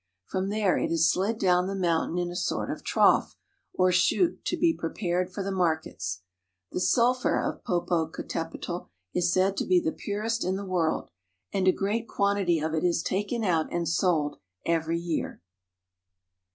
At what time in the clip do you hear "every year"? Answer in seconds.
14.65-15.39